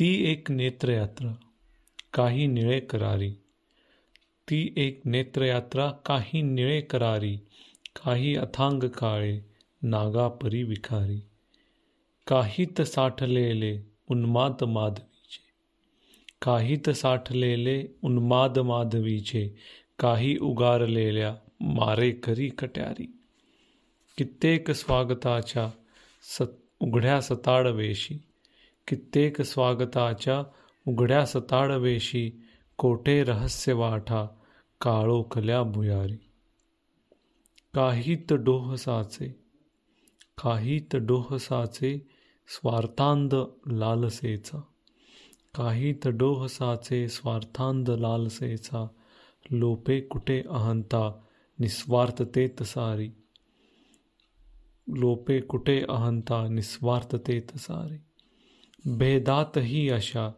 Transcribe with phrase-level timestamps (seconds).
[0.00, 1.32] ती एक नेत्रयात्रा
[2.12, 3.30] काही निळे करारी.
[4.50, 7.36] ती एक नेत्रयात्रा काही निळे करारी.
[7.96, 9.40] काही अथांग काळे
[9.82, 11.20] नागापरी विखारी
[12.26, 13.78] काहीत साठलेले
[14.10, 15.42] उन्माद माधवीचे.
[16.42, 19.56] काहीत साठलेले उन्माद माधवीचे.
[19.98, 23.18] काही उगारलेल्या मारेकरी कट्यारी.
[24.18, 25.70] कित्येक स्वागताच्या
[26.22, 28.18] सत उघड्या सताडवेशी
[28.88, 30.42] कित्येक स्वागताच्या
[30.86, 32.32] उघड्या सताडवेशी
[32.78, 34.26] कोठे रहस्य वाठा
[34.80, 36.30] काळोखल्या भुयारी.
[37.74, 39.44] काहीत डोहसाचे
[40.38, 42.08] काहीत डोहसाचे
[42.48, 43.34] स्वार्थांध
[43.66, 44.62] लालसेचा.
[45.54, 48.88] काहीत डोहसाचे स्वार्थांध लालसेचा
[49.50, 51.20] लोपे कुठे अहंता
[51.58, 53.10] निस्वार्थतेत सारी.
[54.88, 57.98] लोपे कुठे अहंता निस्वार्थतेत सारी.
[58.86, 60.32] भेदातही अशा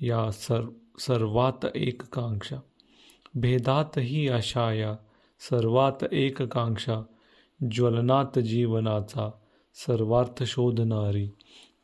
[0.00, 0.68] या सर
[0.98, 2.56] सर्वात एककांक्षा
[3.34, 4.96] भेदातही अशा या
[5.40, 7.02] सर्वात एकांक्षा.
[7.70, 9.30] ज्वलनात जीवनाचा
[9.74, 11.26] सर्वार्थ शोधणारी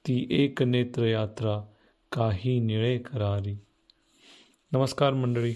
[0.07, 1.67] ती एक नेत्रयात्रा
[2.12, 3.59] काही निळे करारी.
[4.73, 5.55] नमस्कार मंडळी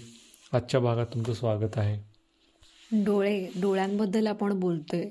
[0.53, 2.15] आजच्या भागात तुमचं स्वागत आहे.
[3.03, 5.09] डोळे डोळ्यांबद्दल आपण बोलतोय.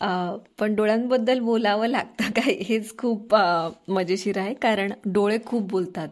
[0.00, 3.34] पण डोळ्यांबद्दल बोलावं लागतं काय हेच खूप
[3.88, 4.54] मजेशीर आहे.
[4.54, 6.08] कारण डोळे खूप बोलतात.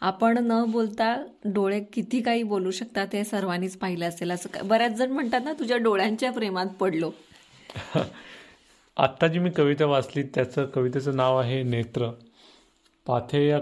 [0.00, 1.14] आपण न बोलता
[1.44, 4.30] डोळे किती काही बोलू शकतात हे सर्वांनीच पाहिलं असेल.
[4.30, 7.10] असं बऱ्याच जण म्हणतात ना तुझ्या डोळ्यांच्या प्रेमात पडलो.
[8.96, 12.10] आत्ता जी मी कविता वाचली त्याचं कवितेचं नाव आहे नेत्र.
[13.06, 13.58] पाथे या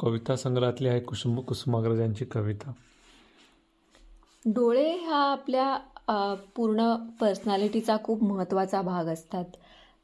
[0.00, 2.72] कविता संग्रहातली आहे कुसुम कुसुमाग्रजांची कविता.
[4.46, 5.78] डोळे हा आपल्या
[6.56, 9.44] पूर्ण पर्सनॅलिटीचा खूप महत्त्वाचा भाग असतात.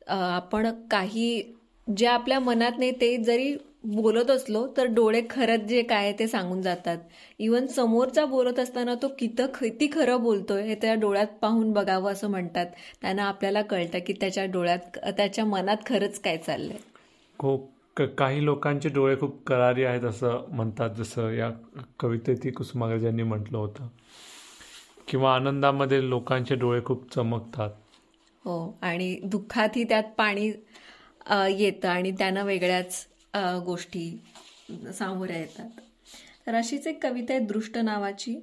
[0.09, 1.43] आपण काही
[1.87, 3.55] जे आपल्या मनात नाही ते जरी
[3.87, 6.99] बोलत असलो तर डोळे खरंच जे काय ते सांगून जातात.
[7.39, 12.31] इवन समोरचा बोलत असताना तो कितं किती खरं बोलतोय हे त्या डोळ्यात पाहून बघावं असं
[12.31, 12.67] म्हणतात.
[13.03, 16.79] त्यांना आपल्याला कळतं की त्याच्या डोळ्यात त्याच्या मनात खरंच काय चाललंय.
[17.39, 17.71] खूप
[18.19, 20.91] काही लोकांचे डोळे खूप करारी आहेत असं म्हणतात.
[20.91, 21.51] जसं या
[22.01, 23.89] कवितेत कुसुमाग्रजांनी म्हटलं होतं.
[25.09, 27.71] किंवा आनंदामध्ये लोकांचे डोळे खूप चमकतात.
[28.45, 30.53] हो आणि दुःखातही त्यात पाणी
[31.51, 33.07] येतं आणि त्यानं वेगळ्याच
[33.67, 34.11] गोष्टी
[34.95, 35.71] सामोऱ्या येतात.
[36.47, 38.39] तर अशीच एक कविता आहे दृष्ट नावाची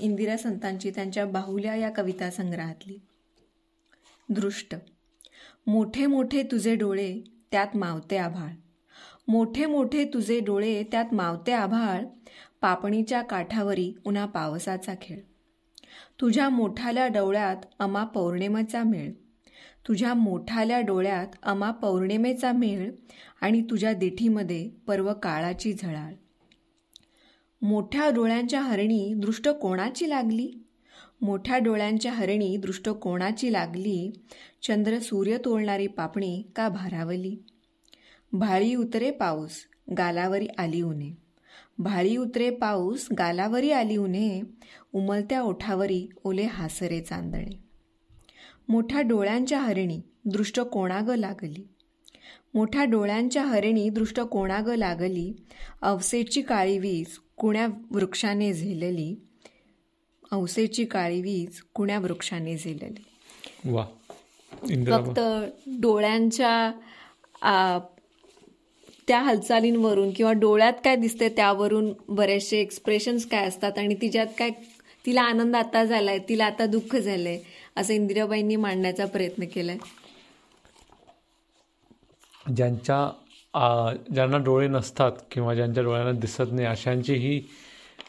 [0.00, 2.98] इंदिरा संतांची त्यांच्या बाहुल्या या कविता संग्रहातली.
[4.28, 4.74] दृष्ट.
[5.66, 7.20] मोठे मोठे तुझे डोळे
[7.52, 8.50] त्यात मावते आभाळ.
[9.28, 12.04] मोठे मोठे तुझे डोळे त्यात मावते आभाळ.
[12.60, 15.20] पापणीच्या काठावरी उन्हा पावसाचा खेळ.
[16.20, 19.12] तुझ्या मोठाल्या डोळ्यात अमा पौर्णिमेचा मेळ.
[19.88, 22.90] तुझ्या मोठाल्या डोळ्यात अमा पौर्णिमेचा मेळ
[23.40, 26.12] आणि तुझ्या दिठीमध्ये पर्व काळाची झळाळ.
[27.62, 30.52] मोठ्या डोळ्यांच्या हरणी दृष्ट कोणाची लागली?
[31.20, 34.10] मोठ्या डोळ्यांच्या हरणी दृष्ट कोणाची लागली?
[34.62, 37.36] चंद्र सूर्य तोळणारी पापणी का भारावली?
[38.32, 39.50] भाळी उतरे पाऊस
[39.98, 41.23] गालावरी आली उने
[41.78, 44.42] भाळी उतरे पाऊस गालावरी आली उने
[44.92, 47.60] उमलत्या ओठावरी ओले हासरे चांदणे.
[48.68, 51.66] मोठ्या डोळ्यांच्या हरिणी दृष्ट कोणाग लागली?
[52.54, 55.32] मोठ्या डोळ्यांच्या हरिणी दृष्ट कोणाग लागली?
[55.82, 59.14] अवसेची काळी वीज कुण्या वृक्षाने झेलली?
[60.30, 63.04] अवसेची काळी वीज कुण्या वृक्षाने झेलली?
[63.64, 63.86] वा.
[64.68, 65.20] फक्त
[65.66, 66.72] डोळ्यांच्या
[69.08, 74.50] त्या हालचालींवरून किंवा डोळ्यात काय दिसते त्यावरून बरेचसे एक्सप्रेशन्स काय असतात आणि तिच्यात काय
[75.04, 77.38] तिला आनंद आता झालाय तिला आता दुःख झालंय
[77.76, 79.76] असं इंदिराबाईंनी मांडण्याचा प्रयत्न केलाय.
[82.46, 83.10] ज्यांच्या
[84.14, 87.40] ज्यांना डोळे नसतात किंवा ज्यांच्या डोळ्यांना दिसत नाही अशांची ही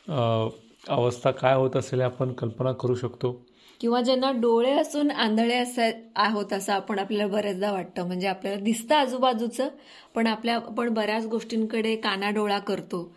[0.09, 3.31] अवस्था काय होत असेल आपण कल्पना करू शकतो.
[3.80, 8.07] किंवा ज्यांना डोळे असून आंधळे असा आहोत असं आपण आपल्याला बऱ्याचदा वाटतं.
[8.07, 9.69] म्हणजे आपल्याला दिसतं आजूबाजूचं
[10.16, 13.12] पण आपल्या आपण बऱ्याच गोष्टींकडे कानाडोळा करतो.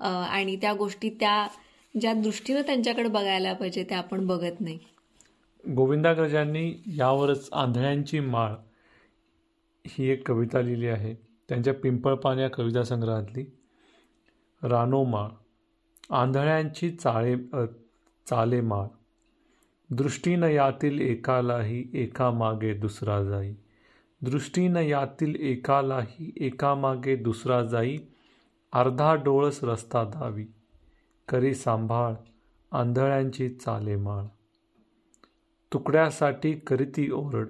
[0.00, 1.46] आणि त्या गोष्टी त्या
[1.94, 4.78] ज्या दृष्टीनं त्यांच्याकडे बघायला पाहिजे त्या आपण बघत नाही.
[5.64, 8.52] गोविंदाग्रजांनी यावरच आंधळ्यांची माळ
[9.84, 11.14] ही एक कविता लिहिली आहे.
[11.48, 13.44] त्यांच्या पिंपळपान या कविता संग्रहातली.
[14.62, 15.28] रानो माळ
[16.10, 17.36] आंधळ्यांची चाळे
[18.26, 18.86] चाले माळ
[19.90, 23.52] दृष्टीनं यातील एकालाही एकामागे दुसरा जाई.
[24.22, 27.98] दृष्टीनं यातील एकालाही एकामागे दुसरा जाई.
[28.72, 30.44] अर्धा डोळस रस्ता धावी.
[31.28, 32.14] करी सांभाळ
[32.72, 34.24] आंधळ्यांची चाले माळ
[35.72, 37.46] तुकड्यासाठी करीती ओरड.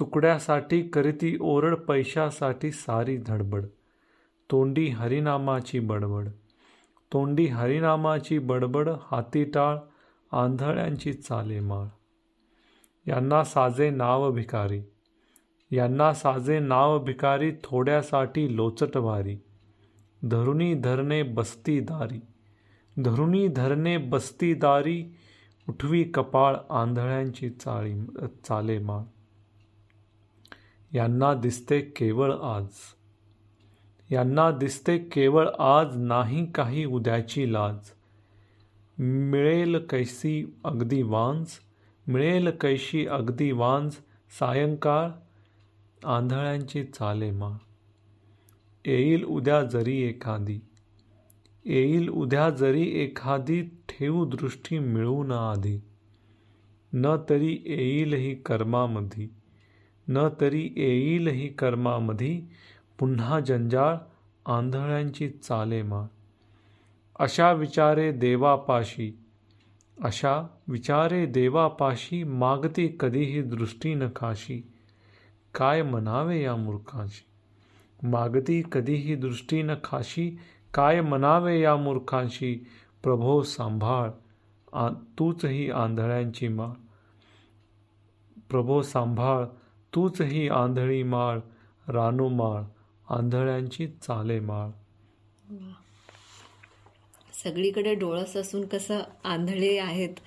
[0.00, 3.64] तुकड्यासाठी करीती ओरड पैशासाठी सारी धडबड.
[4.50, 6.28] तोंडी हरिनामाची बडबड.
[7.12, 9.76] तोंडी हरिनामाची बडबड हाती टाळ
[10.32, 11.86] आंधळ्यांची चालेमाळ.
[13.06, 14.82] यांना साजे नाव भिकारी.
[15.70, 19.38] यांना साजे नाव भिकारी थोड्यासाठी लोचट भारी
[20.30, 22.20] धरुणी धरणे बसती दारी.
[23.04, 25.16] धरुणी धरणे बसती दारी
[25.68, 27.94] उठवी कपाळ आंधळ्यांची चाळी
[28.44, 29.00] चालेमाळ.
[30.92, 32.66] यांना दिसते केवळ आज.
[34.10, 37.78] यांना दिसते केवळ आज नाही काही उद्याची लाज.
[39.04, 41.46] मिळेल कैसी अगदी वांज
[42.06, 43.92] मिळेल कैशी अगदी वांज
[44.40, 45.08] सायंकाळ
[46.04, 47.58] आंधळ्यांची चाले मा.
[48.86, 50.60] येईल उद्या जरी एखादी
[51.64, 55.80] येईल उद्या जरी एखादी ठेवू दृष्टी मिळू ना आधी.
[56.92, 59.30] न तरी येईलही कर्मामधी
[60.08, 62.40] न तरी येईलही कर्मामधी
[62.98, 63.96] पुन्हा जंजाळ
[64.46, 66.06] आंधळ्यांची चाले मा.
[67.18, 69.18] अशा विचारे देवापाशी
[70.02, 74.68] अशा विचारे देवापाशी मागती कधीही दृष्टी न खाशी.
[75.54, 77.26] काय म्हणावे या मूर्खांशी?
[78.08, 80.38] मागती कधीही दृष्टी न खाशी
[80.74, 82.66] काय म्हणावे या मूर्खांशी?
[83.02, 84.10] प्रभो सांभाळ
[84.72, 86.70] आ तूच ही आंधळ्यांची माळ.
[88.50, 89.44] प्रभो सांभाळ
[89.94, 91.38] तूच ही आंधळी माळ
[91.88, 92.62] रानो माळ
[93.08, 94.70] आंधळ्यांची चाले माळ.
[97.44, 100.20] सगळीकडे डोळस असून कसं आंधळे आहेत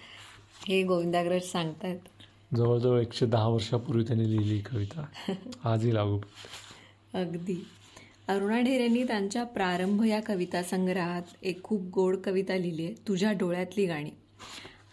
[0.68, 2.00] हे गोविंदाग्रज सांगतायत.
[2.56, 5.06] जवळजवळ एकशे दहा वर्षापूर्वी त्यांनी लिहिली कविता.
[5.64, 6.20] आजही लागू.
[7.14, 7.68] अगदी.
[8.28, 13.86] अरुणा ढेरेंनी त्यांच्या प्रारंभ या कविता संग्रहात एक खूप गोड कविता लिहिली आहे तुझ्या डोळ्यातली
[13.86, 14.10] गाणी.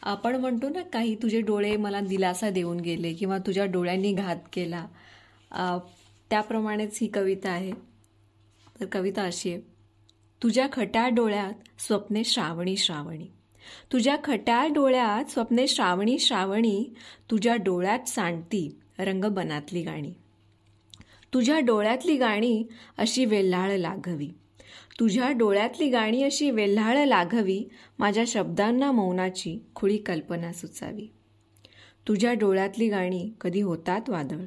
[0.03, 4.87] आपण म्हणतो ना काही तुझे डोळे मला दिलासा देऊन गेले किंवा तुझ्या डोळ्यांनी घात केला.
[6.31, 7.73] त्याप्रमाणेच ही कविता आहे.
[8.81, 9.72] तर कविता अशी आहे.
[10.43, 13.27] तुझ्या खट्या डोळ्यात स्वप्ने श्रावणी श्रावणी.
[13.93, 16.95] तुझ्या खट्या डोळ्यात स्वप्ने श्रावणी श्रावणी.
[17.31, 20.13] तुझ्या डोळ्यात सांडती रंगबनातली गाणी.
[21.35, 22.65] तुझ्या डोळ्यातली गाणी
[22.99, 24.29] अशी वेल्हाळ लाघवी.
[25.01, 27.69] तुझ्या डोळ्यातली गाणी अशी वेल्हाळ लाघवी
[27.99, 31.11] माझ्या शब्दांना मौनाची खुळी कल्पना सुचावी.
[32.09, 34.45] तुझ्या डोळ्यातली गाणी कधी होतात वादळ?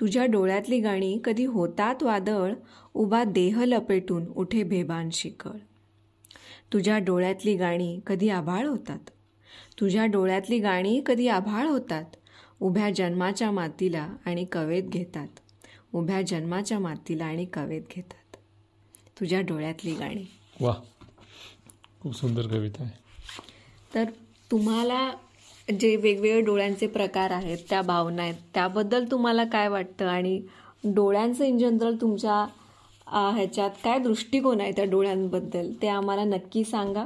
[0.00, 2.52] तुझ्या डोळ्यातली गाणी कधी होतात वादळ?
[2.98, 5.50] उभा देह लपेटून उठे बेभान शिकळ.
[6.72, 8.98] तुझ्या डोळ्यातली गाणी कधी आभाळ होतात?
[9.80, 12.04] तुझ्या डोळ्यातली गाणी कधी आभाळ होतात?
[12.60, 15.28] उभ्या जन्माच्या मातीला आणि कवेत घेतात.
[15.92, 18.36] उभ्या जन्माच्या मातीला आणि कवेत घेतात.
[19.20, 20.24] तुझ्या डोळ्यातली गाणी.
[20.60, 20.74] वा
[22.00, 22.92] खूप सुंदर कविता आहे.
[23.94, 24.04] तर
[24.50, 25.12] तुम्हाला
[25.80, 30.06] जे वेगवेगळे डोळ्यांचे प्रकार आहेत त्या भावना आहेत त्याबद्दल तुम्हाला काय वाटतं?
[30.06, 30.42] आणि
[30.84, 32.46] डोळ्यांचं इन जनरल तुमच्या
[33.12, 37.04] ह्याच्यात काय दृष्टिकोन आहे त्या डोळ्यांबद्दल ते आम्हाला नक्की सांगा.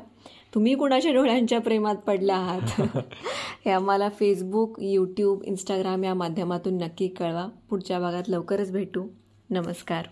[0.54, 2.80] तुम्ही कुणाच्या डोळ्यांच्या प्रेमात पडला आहात?
[3.64, 7.48] हे आम्हाला फेसबुक यूट्यूब इंस्टाग्राम या माध्यमातून नक्की कळवा.
[7.70, 9.06] पुढच्या भागात लवकरच भेटू.
[9.50, 10.06] नमस्कार.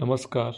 [0.00, 0.50] नमस्कार.